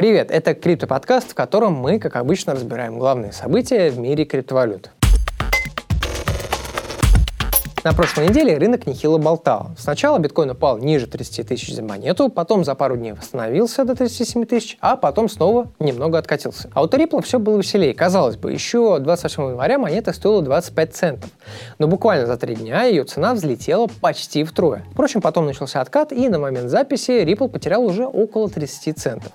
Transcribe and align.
Привет, 0.00 0.30
это 0.30 0.54
криптоподкаст, 0.54 1.32
в 1.32 1.34
котором 1.34 1.74
мы, 1.74 1.98
как 1.98 2.16
обычно, 2.16 2.54
разбираем 2.54 2.98
главные 2.98 3.32
события 3.32 3.90
в 3.90 3.98
мире 3.98 4.24
криптовалют. 4.24 4.90
На 7.82 7.94
прошлой 7.94 8.28
неделе 8.28 8.58
рынок 8.58 8.86
нехило 8.86 9.16
болтал. 9.16 9.70
Сначала 9.78 10.18
биткоин 10.18 10.50
упал 10.50 10.76
ниже 10.76 11.06
30 11.06 11.48
тысяч 11.48 11.74
за 11.74 11.82
монету, 11.82 12.28
потом 12.28 12.62
за 12.62 12.74
пару 12.74 12.98
дней 12.98 13.12
восстановился 13.12 13.86
до 13.86 13.94
37 13.94 14.44
тысяч, 14.44 14.76
а 14.82 14.96
потом 14.96 15.30
снова 15.30 15.72
немного 15.78 16.18
откатился. 16.18 16.68
А 16.74 16.82
у 16.82 16.86
Ripple 16.86 17.22
все 17.22 17.38
было 17.38 17.56
веселее. 17.56 17.94
Казалось 17.94 18.36
бы, 18.36 18.52
еще 18.52 18.98
28 18.98 19.52
января 19.52 19.78
монета 19.78 20.12
стоила 20.12 20.42
25 20.42 20.94
центов. 20.94 21.30
Но 21.78 21.88
буквально 21.88 22.26
за 22.26 22.36
три 22.36 22.54
дня 22.54 22.82
ее 22.82 23.04
цена 23.04 23.32
взлетела 23.32 23.88
почти 24.02 24.44
втрое. 24.44 24.84
Впрочем, 24.92 25.22
потом 25.22 25.46
начался 25.46 25.80
откат, 25.80 26.12
и 26.12 26.28
на 26.28 26.38
момент 26.38 26.68
записи 26.68 27.22
Ripple 27.22 27.48
потерял 27.48 27.82
уже 27.82 28.04
около 28.04 28.50
30 28.50 28.98
центов. 28.98 29.32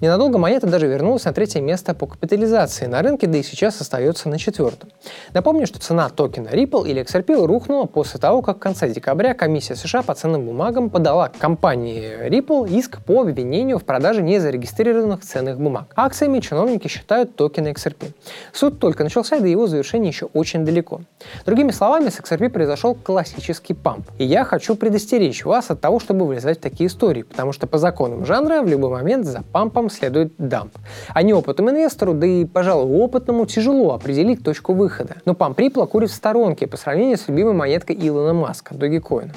Ненадолго 0.00 0.38
монета 0.38 0.66
даже 0.66 0.86
вернулась 0.86 1.24
на 1.24 1.34
третье 1.34 1.60
место 1.60 1.92
по 1.94 2.06
капитализации 2.06 2.86
на 2.86 3.02
рынке, 3.02 3.26
да 3.26 3.36
и 3.36 3.42
сейчас 3.42 3.82
остается 3.82 4.30
на 4.30 4.38
четвертом. 4.38 4.90
Напомню, 5.34 5.66
что 5.66 5.78
цена 5.78 6.08
токена 6.08 6.48
Ripple 6.48 6.88
или 6.88 7.02
XRP 7.02 7.44
рухнула 7.44 7.81
снова 7.82 7.86
после 7.86 8.20
того, 8.20 8.42
как 8.42 8.56
в 8.56 8.60
конце 8.60 8.88
декабря 8.88 9.34
комиссия 9.34 9.74
США 9.74 10.02
по 10.02 10.14
ценным 10.14 10.46
бумагам 10.46 10.90
подала 10.90 11.30
компании 11.38 12.28
Ripple 12.28 12.70
иск 12.70 13.02
по 13.04 13.22
обвинению 13.22 13.78
в 13.78 13.84
продаже 13.84 14.22
незарегистрированных 14.22 15.22
ценных 15.22 15.58
бумаг. 15.58 15.84
Акциями 15.96 16.40
чиновники 16.40 16.88
считают 16.88 17.34
токены 17.36 17.68
XRP. 17.68 18.12
Суд 18.52 18.78
только 18.78 19.04
начался, 19.04 19.40
до 19.40 19.46
его 19.46 19.66
завершения 19.66 20.08
еще 20.08 20.26
очень 20.26 20.64
далеко. 20.64 21.00
Другими 21.46 21.70
словами, 21.72 22.08
с 22.08 22.18
XRP 22.18 22.50
произошел 22.50 22.94
классический 22.94 23.74
памп. 23.74 24.06
И 24.18 24.24
я 24.24 24.44
хочу 24.44 24.74
предостеречь 24.76 25.44
вас 25.44 25.70
от 25.70 25.80
того, 25.80 25.98
чтобы 25.98 26.26
влезать 26.26 26.58
в 26.58 26.60
такие 26.60 26.86
истории, 26.86 27.22
потому 27.22 27.52
что 27.52 27.66
по 27.66 27.78
законам 27.78 28.26
жанра 28.26 28.62
в 28.62 28.68
любой 28.68 28.90
момент 28.90 29.26
за 29.26 29.42
пампом 29.52 29.90
следует 29.90 30.32
дамп. 30.38 30.72
А 31.14 31.22
неопытному 31.22 31.70
инвестору, 31.70 32.14
да 32.14 32.26
и, 32.26 32.44
пожалуй, 32.44 33.02
опытному 33.04 33.46
тяжело 33.46 33.94
определить 33.94 34.44
точку 34.44 34.72
выхода. 34.72 35.16
Но 35.24 35.34
памп 35.34 35.58
Ripple 35.58 35.86
курит 35.86 36.10
в 36.10 36.14
сторонке 36.14 36.66
по 36.66 36.76
сравнению 36.76 37.16
с 37.16 37.28
любимой 37.28 37.54
моей 37.54 37.71
монетка 37.72 37.94
Илона 37.94 38.34
Маска, 38.34 38.74
Dogecoin. 38.74 39.30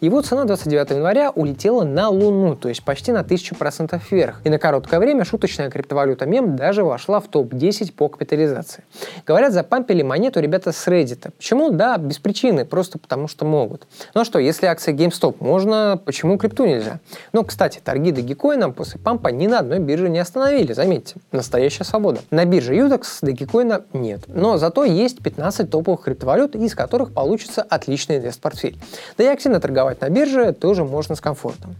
Его 0.00 0.22
цена 0.22 0.44
29 0.44 0.92
января 0.92 1.30
улетела 1.30 1.84
на 1.84 2.08
Луну, 2.08 2.56
то 2.56 2.70
есть 2.70 2.82
почти 2.82 3.12
на 3.12 3.18
1000% 3.18 4.00
вверх. 4.10 4.40
И 4.44 4.48
на 4.48 4.58
короткое 4.58 4.98
время 4.98 5.26
шуточная 5.26 5.68
криптовалюта 5.68 6.24
мем 6.24 6.56
даже 6.56 6.84
вошла 6.84 7.20
в 7.20 7.28
топ-10 7.28 7.92
по 7.92 8.08
капитализации. 8.08 8.84
Говорят, 9.26 9.52
запампили 9.52 10.00
монету 10.00 10.40
ребята 10.40 10.72
с 10.72 10.88
Reddit. 10.88 11.32
Почему? 11.36 11.70
Да, 11.70 11.98
без 11.98 12.18
причины, 12.18 12.64
просто 12.64 12.98
потому 12.98 13.28
что 13.28 13.44
могут. 13.44 13.86
Ну 14.14 14.22
а 14.22 14.24
что, 14.24 14.38
если 14.38 14.64
акция 14.64 14.94
GameStop 14.94 15.36
можно, 15.40 16.00
почему 16.02 16.38
крипту 16.38 16.64
нельзя? 16.64 17.00
Ну, 17.34 17.44
кстати, 17.44 17.78
торги 17.84 18.10
Dogecoin 18.10 18.72
после 18.72 18.98
пампа 19.00 19.28
ни 19.28 19.48
на 19.48 19.58
одной 19.58 19.80
бирже 19.80 20.08
не 20.08 20.18
остановили, 20.18 20.72
заметьте. 20.72 21.16
Настоящая 21.30 21.84
свобода. 21.84 22.20
На 22.30 22.46
бирже 22.46 22.74
Udex 22.74 23.02
Dogecoin 23.22 23.84
нет. 23.92 24.22
Но 24.28 24.56
зато 24.56 24.84
есть 24.84 25.22
15 25.22 25.68
топовых 25.70 26.04
криптовалют, 26.04 26.56
из 26.56 26.74
которых 26.74 27.12
получится 27.12 27.60
от 27.60 27.81
отличный 27.82 28.18
инвест-портфель. 28.18 28.78
Да 29.18 29.24
и 29.24 29.26
активно 29.26 29.60
торговать 29.60 30.00
на 30.00 30.08
бирже 30.08 30.52
тоже 30.52 30.84
можно 30.84 31.14
с 31.14 31.20
комфортом. 31.20 31.76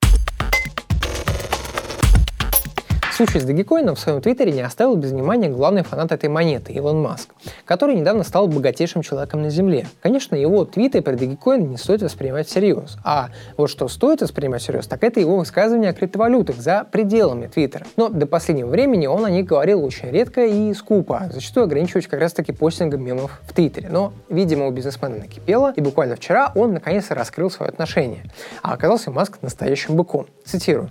Случай 3.23 3.39
с 3.39 3.45
Dogecoin 3.45 3.95
в 3.95 4.01
своем 4.01 4.21
твиттере 4.21 4.51
не 4.51 4.63
оставил 4.63 4.97
без 4.97 5.13
внимания 5.13 5.49
главный 5.49 5.85
фанат 5.85 6.11
этой 6.11 6.29
монеты, 6.29 6.73
Илон 6.73 7.01
Маск, 7.01 7.29
который 7.65 7.95
недавно 7.95 8.25
стал 8.25 8.49
богатейшим 8.49 9.03
человеком 9.03 9.43
на 9.43 9.51
Земле. 9.51 9.87
Конечно, 10.03 10.35
его 10.35 10.65
твиты 10.65 11.03
про 11.03 11.13
Dogecoin 11.13 11.59
не 11.59 11.77
стоит 11.77 12.03
воспринимать 12.03 12.49
всерьез. 12.49 12.97
А 13.05 13.29
вот 13.57 13.71
что 13.71 13.87
стоит 13.87 14.23
воспринимать 14.23 14.63
всерьез, 14.63 14.89
так 14.89 15.05
это 15.05 15.21
его 15.21 15.37
высказывания 15.37 15.91
о 15.91 15.93
криптовалютах 15.93 16.57
за 16.57 16.85
пределами 16.91 17.47
твиттера. 17.47 17.87
Но 17.97 18.09
до 18.09 18.27
последнего 18.27 18.67
времени 18.67 19.07
он 19.07 19.25
о 19.25 19.31
них 19.31 19.47
говорил 19.47 19.85
очень 19.85 20.11
редко 20.11 20.45
и 20.45 20.75
скупо, 20.75 21.31
зачастую 21.33 21.63
ограничиваясь 21.63 22.09
как 22.09 22.19
раз-таки 22.19 22.51
постингом 22.51 23.05
мемов 23.05 23.41
в 23.47 23.53
твиттере. 23.53 23.89
Но, 23.89 24.15
видимо, 24.31 24.67
у 24.67 24.73
бизнесмена 24.73 25.19
накипело, 25.19 25.73
и 25.77 25.81
буквально 25.81 26.17
вчера 26.17 26.51
он 26.57 26.73
наконец 26.73 27.09
раскрыл 27.11 27.53
свое 27.53 27.71
отношение. 27.71 28.25
А 28.63 28.73
оказался 28.73 29.13
Маск 29.13 29.41
настоящим 29.43 29.95
быком. 29.95 30.27
Цитирую. 30.45 30.89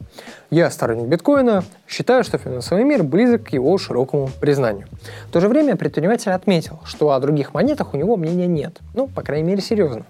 «Я 0.50 0.69
сторонник 0.72 1.08
биткоина, 1.08 1.66
считаю 1.90 2.21
считаю, 2.24 2.40
что 2.40 2.50
финансовый 2.50 2.84
мир 2.84 3.04
близок 3.04 3.44
к 3.44 3.50
его 3.50 3.78
широкому 3.78 4.30
признанию. 4.40 4.88
В 5.28 5.32
то 5.32 5.40
же 5.40 5.48
время 5.48 5.76
предприниматель 5.76 6.32
отметил, 6.32 6.80
что 6.86 7.12
о 7.12 7.20
других 7.20 7.54
монетах 7.54 7.94
у 7.94 7.98
него 7.98 8.18
мнения 8.18 8.48
нет. 8.48 8.80
Ну, 8.94 9.08
по 9.08 9.22
крайней 9.22 9.48
мере, 9.48 9.62
серьезно. 9.62 10.06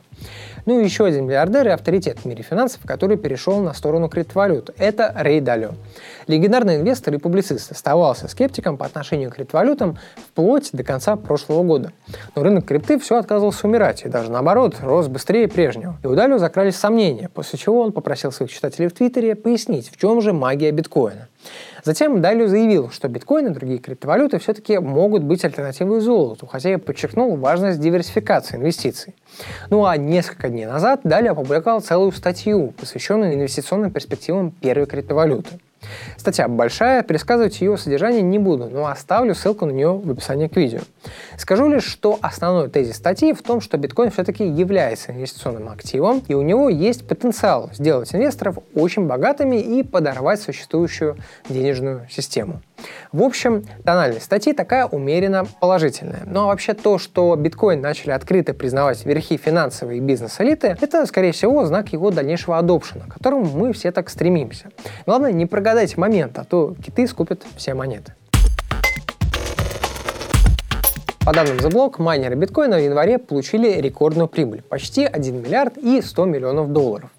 Ну 0.66 0.80
и 0.80 0.84
еще 0.84 1.06
один 1.06 1.26
миллиардер 1.26 1.68
и 1.68 1.72
авторитет 1.72 2.20
в 2.20 2.26
мире 2.26 2.44
финансов, 2.44 2.82
который 2.86 3.18
перешел 3.18 3.60
на 3.62 3.74
сторону 3.74 4.10
криптовалют. 4.10 4.70
Это 4.78 5.14
Рэй 5.18 5.42
Далио. 5.42 5.72
Легендарный 6.28 6.76
инвестор 6.76 7.16
и 7.16 7.18
публицист 7.18 7.72
оставался 7.72 8.28
скептиком 8.28 8.78
по 8.78 8.86
отношению 8.86 9.32
к 9.32 9.36
криптовалютам 9.36 9.98
вплоть 10.18 10.70
до 10.72 10.84
конца 10.84 11.16
прошлого 11.16 11.64
года. 11.64 11.94
Но 12.36 12.44
рынок 12.44 12.66
крипты 12.66 13.00
все 13.00 13.18
отказывался 13.18 13.68
умирать, 13.68 14.04
и 14.06 14.10
даже 14.10 14.32
наоборот, 14.32 14.76
рос 14.82 15.08
быстрее 15.08 15.48
прежнего. 15.48 15.98
И 16.04 16.08
у 16.08 16.14
Далио 16.14 16.38
закрались 16.38 16.76
сомнения, 16.76 17.30
после 17.34 17.58
чего 17.58 17.82
он 17.82 17.92
попросил 17.92 18.32
своих 18.32 18.52
читателей 18.52 18.88
в 18.88 18.94
Твиттере 18.94 19.36
пояснить, 19.36 19.90
в 19.92 19.98
чем 19.98 20.22
же 20.22 20.32
магия 20.32 20.72
биткоина. 20.72 21.28
Затем 21.84 22.22
Далио 22.22 22.48
заявил, 22.48 22.90
что 22.90 23.08
биткоин 23.08 23.48
и 23.48 23.50
другие 23.50 23.80
криптовалюты 23.80 24.40
все-таки 24.40 24.78
могут 24.78 25.24
быть 25.24 25.44
альтернативой 25.44 26.00
золоту, 26.02 26.46
хотя 26.46 26.74
и 26.74 26.78
подчеркнул 26.78 27.36
важность 27.38 27.80
диверсификации 27.80 28.58
инвестиций. 28.58 29.16
Ну 29.70 29.86
а 29.86 29.98
несколько 29.98 30.50
дней 30.50 30.66
назад 30.66 31.02
Далио 31.04 31.32
опубликовал 31.32 31.82
целую 31.82 32.12
статью, 32.12 32.74
посвященную 32.80 33.34
инвестиционным 33.34 33.92
перспективам 33.92 34.52
первой 34.52 34.86
криптовалюты. 34.86 35.60
Статья 36.18 36.48
большая, 36.48 37.04
пересказывать 37.04 37.60
ее 37.62 37.78
содержание 37.78 38.22
не 38.22 38.40
буду, 38.40 38.70
но 38.70 38.88
оставлю 38.88 39.34
ссылку 39.34 39.66
на 39.66 39.72
нее 39.72 39.94
в 39.94 40.10
описании 40.10 40.48
к 40.48 40.56
видео. 40.56 40.82
Скажу 41.38 41.68
лишь, 41.68 41.84
что 41.84 42.20
основной 42.22 42.70
тезис 42.70 42.98
статьи 42.98 43.34
в 43.34 43.42
том, 43.42 43.62
что 43.62 43.78
биткоин 43.78 44.12
все-таки 44.12 44.46
является 44.46 45.12
инвестиционным 45.12 45.70
активом, 45.70 46.22
и 46.28 46.34
у 46.34 46.42
него 46.42 46.70
есть 46.70 47.08
потенциал 47.08 47.70
сделать 47.74 48.14
инвесторов 48.14 48.60
очень 48.76 49.08
богатыми 49.08 49.58
и 49.58 49.84
подорвать 49.84 50.42
существующую 50.42 51.18
денежную 51.50 52.08
систему. 52.10 52.62
В 53.12 53.24
общем, 53.24 53.64
тональность 53.84 54.26
статьи 54.26 54.54
такая 54.54 54.86
умеренно 54.86 55.46
положительная. 55.60 56.24
Ну 56.26 56.42
а 56.42 56.46
вообще 56.46 56.74
то, 56.74 56.98
что 56.98 57.36
биткоин 57.36 57.82
начали 57.82 58.12
открыто 58.12 58.54
признавать 58.54 59.06
верхи 59.06 59.38
финансовой 59.38 59.98
и 59.98 60.00
бизнес-элиты, 60.00 60.78
это, 60.80 61.06
скорее 61.06 61.32
всего, 61.32 61.66
знак 61.66 61.94
его 61.94 62.12
дальнейшего 62.12 62.58
адопшена, 62.58 63.06
к 63.06 63.14
которому 63.14 63.46
мы 63.46 63.74
все 63.74 63.92
так 63.92 64.10
стремимся. 64.10 64.70
Главное, 65.06 65.32
не 65.32 65.46
прогадайте 65.46 66.00
момент, 66.00 66.38
а 66.40 66.44
то 66.44 66.76
киты 66.84 67.08
скупят 67.08 67.44
все 67.58 67.74
монеты. 67.74 68.14
По 71.24 71.34
данным 71.34 71.58
The 71.58 71.70
Block, 71.70 72.02
майнеры 72.02 72.36
биткоина 72.36 72.78
в 72.78 72.84
январе 72.84 73.20
получили 73.20 73.80
рекордную 73.80 74.28
прибыль– 74.28 74.64
почти 74.70 75.06
1 75.06 75.42
миллиард 75.42 75.78
и 75.78 76.02
100 76.02 76.26
миллионов 76.26 76.74
долларов. 76.74 77.12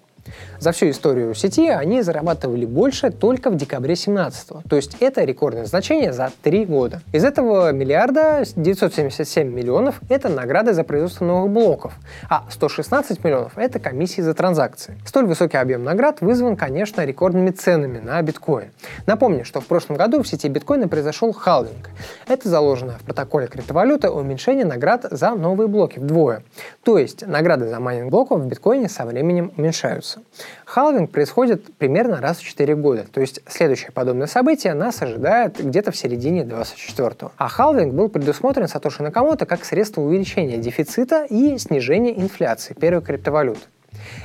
За 0.63 0.71
всю 0.71 0.91
историю 0.91 1.33
сети 1.35 1.67
они 1.67 2.01
зарабатывали 2.03 2.63
больше 2.65 3.11
только 3.11 3.49
в 3.49 3.57
декабре 3.57 3.97
17 3.97 4.63
То 4.69 4.75
есть 4.77 4.95
это 5.01 5.25
рекордное 5.25 5.65
значение 5.65 6.13
за 6.13 6.31
три 6.41 6.63
года. 6.63 7.01
Из 7.11 7.25
этого 7.25 7.73
миллиарда 7.73 8.45
977 8.55 9.45
миллионов– 9.45 9.99
это 10.09 10.29
награды 10.29 10.71
за 10.71 10.85
производство 10.85 11.25
новых 11.25 11.51
блоков, 11.51 11.95
а 12.29 12.45
116 12.49 13.25
миллионов– 13.25 13.51
это 13.57 13.79
комиссии 13.79 14.21
за 14.21 14.33
транзакции. 14.33 14.97
Столь 15.05 15.25
высокий 15.25 15.57
объем 15.57 15.83
наград 15.83 16.21
вызван, 16.21 16.55
конечно, 16.55 17.03
рекордными 17.03 17.49
ценами 17.49 17.99
на 17.99 18.21
биткоин. 18.21 18.71
Напомню, 19.05 19.43
что 19.43 19.59
в 19.59 19.65
прошлом 19.65 19.97
году 19.97 20.23
в 20.23 20.27
сети 20.29 20.47
биткоина 20.47 20.87
произошел 20.87 21.33
халвинг. 21.33 21.89
Это 22.25 22.47
заложено 22.47 22.93
в 23.01 23.03
протоколе 23.03 23.47
криптовалюты 23.47 24.09
уменьшение 24.09 24.63
наград 24.63 25.07
за 25.11 25.31
новые 25.31 25.67
блоки 25.67 25.99
вдвое. 25.99 26.43
То 26.85 26.97
есть 26.97 27.27
награды 27.27 27.67
за 27.67 27.81
майнинг 27.81 28.09
блоков 28.09 28.39
в 28.39 28.45
биткоине 28.45 28.87
со 28.87 29.03
временем 29.03 29.51
уменьшаются. 29.57 30.21
Халвинг 30.65 31.11
происходит 31.11 31.73
примерно 31.75 32.21
раз 32.21 32.37
в 32.37 32.43
4 32.43 32.75
года, 32.75 33.05
то 33.11 33.21
есть 33.21 33.41
следующее 33.47 33.91
подобное 33.91 34.27
событие 34.27 34.73
нас 34.73 35.01
ожидает 35.01 35.63
где-то 35.63 35.91
в 35.91 35.97
середине 35.97 36.43
24-го. 36.43 37.31
А 37.37 37.47
халвинг 37.47 37.93
был 37.93 38.09
предусмотрен 38.09 38.67
Сатоши 38.67 39.03
Накамото 39.03 39.45
как 39.45 39.65
средство 39.65 40.01
увеличения 40.01 40.57
дефицита 40.57 41.25
и 41.29 41.57
снижения 41.57 42.19
инфляции 42.19 42.73
первой 42.73 43.01
криптовалюты. 43.01 43.61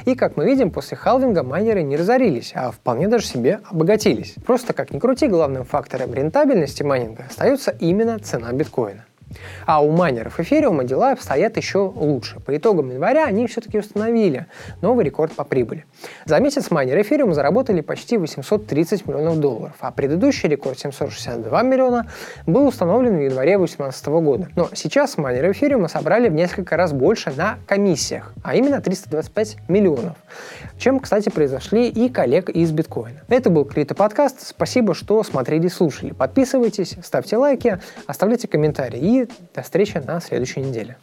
И, 0.06 0.14
как 0.14 0.36
мы 0.36 0.46
видим, 0.46 0.70
после 0.70 0.96
халвинга 0.96 1.42
майнеры 1.42 1.82
не 1.82 1.96
разорились, 1.96 2.52
а 2.54 2.70
вполне 2.70 3.08
даже 3.08 3.26
себе 3.26 3.60
обогатились. 3.70 4.34
Просто, 4.46 4.72
как 4.72 4.92
ни 4.92 4.98
крути, 4.98 5.28
главным 5.28 5.64
фактором 5.64 6.14
рентабельности 6.14 6.82
майнинга 6.82 7.25
остается 7.28 7.70
именно 7.78 8.19
цена 8.19 8.52
биткоина. 8.52 9.04
А 9.66 9.82
у 9.82 9.90
майнеров 9.90 10.40
эфириума 10.40 10.84
дела 10.84 11.12
обстоят 11.12 11.56
еще 11.56 11.78
лучше. 11.94 12.40
По 12.40 12.56
итогам 12.56 12.90
января 12.90 13.26
они 13.26 13.46
все-таки 13.46 13.78
установили 13.78 14.46
новый 14.80 15.04
рекорд 15.04 15.32
по 15.32 15.44
прибыли. 15.44 15.84
За 16.25 16.38
месяц 16.40 16.70
майнеры 16.70 17.02
эфириума 17.02 17.34
заработали 17.34 17.80
почти 17.80 18.16
830 18.16 19.06
миллионов 19.06 19.38
долларов, 19.38 19.76
а 19.80 19.90
предыдущий 19.90 20.48
рекорд 20.48 20.78
762 20.78 21.62
миллиона 21.62 22.10
был 22.46 22.66
установлен 22.66 23.16
в 23.16 23.20
январе 23.20 23.56
2018 23.58 24.06
года. 24.06 24.48
Но 24.56 24.69
сейчас 24.75 25.19
майнеры 25.19 25.52
эфириума 25.52 25.88
собрали 25.88 26.28
в 26.28 26.32
несколько 26.32 26.76
раз 26.76 26.92
больше 26.92 27.32
на 27.36 27.58
комиссиях, 27.66 28.32
а 28.42 28.54
именно 28.54 28.80
325 28.80 29.69
миллионов, 29.69 30.16
чем, 30.78 31.00
кстати, 31.00 31.28
произошли 31.28 31.88
и 31.88 32.08
коллег 32.08 32.48
из 32.48 32.72
биткоина. 32.72 33.22
Это 33.28 33.50
был 33.50 33.64
Крипто 33.64 33.94
подкаст. 33.94 34.46
Спасибо, 34.46 34.94
что 34.94 35.22
смотрели 35.22 35.66
и 35.66 35.70
слушали. 35.70 36.12
Подписывайтесь, 36.12 36.96
ставьте 37.02 37.36
лайки, 37.36 37.78
оставляйте 38.06 38.48
комментарии 38.48 38.98
до 39.54 39.62
встречи 39.62 39.98
на 39.98 40.20
следующей 40.20 40.60
неделе. 40.60 40.96